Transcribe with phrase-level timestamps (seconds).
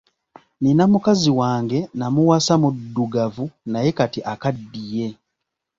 [0.61, 5.07] Nina mukazi wange namuwasa muddugavu naye kati akaddiye